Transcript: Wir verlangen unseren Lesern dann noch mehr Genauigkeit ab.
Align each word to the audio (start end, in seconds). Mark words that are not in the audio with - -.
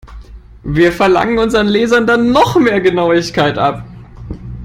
Wir 0.63 0.91
verlangen 0.91 1.37
unseren 1.37 1.67
Lesern 1.67 2.07
dann 2.07 2.31
noch 2.31 2.55
mehr 2.55 2.81
Genauigkeit 2.81 3.59
ab. 3.59 3.85